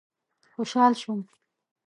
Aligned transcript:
خوشحال 0.53 0.93
شوم. 1.01 1.19